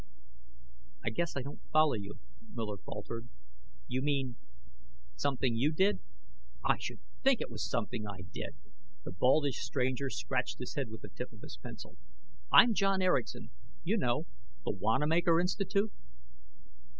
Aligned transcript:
"I 1.05 1.11
guess 1.11 1.37
I 1.37 1.43
don't 1.43 1.61
follow 1.71 1.93
you," 1.93 2.17
Miller 2.55 2.77
faltered. 2.77 3.29
"You 3.87 4.01
mean 4.01 4.35
something 5.15 5.55
you 5.55 5.71
did" 5.71 5.99
"I 6.71 6.79
should 6.79 6.97
think 7.21 7.39
it 7.39 7.51
was 7.51 7.69
something 7.69 8.07
I 8.07 8.21
did!" 8.33 8.55
The 9.05 9.11
baldish 9.11 9.59
stranger 9.63 10.09
scratched 10.09 10.57
his 10.57 10.73
head 10.73 10.89
with 10.89 11.01
the 11.01 11.09
tip 11.09 11.31
of 11.31 11.41
his 11.41 11.57
pencil. 11.57 11.97
"I'm 12.51 12.73
John 12.73 13.03
Erickson 13.03 13.51
you 13.83 13.95
know, 13.95 14.25
the 14.65 14.71
Wanamaker 14.71 15.39
Institute." 15.39 15.91